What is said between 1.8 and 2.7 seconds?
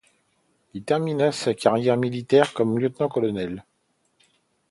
militaire